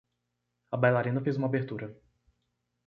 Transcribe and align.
A 0.71 0.77
bailarina 0.83 1.21
fez 1.25 1.35
uma 1.37 1.45
abertura 1.47 1.87